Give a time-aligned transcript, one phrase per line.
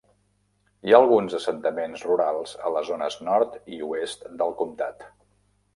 [0.87, 5.07] Hi ha alguns assentaments rurals a les zones nord i oest del comtat.